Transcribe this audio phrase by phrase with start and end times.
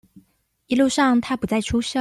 [0.65, 1.89] 一路上他不再出聲